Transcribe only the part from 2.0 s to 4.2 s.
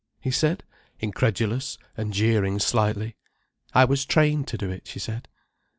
jeering slightly. "I was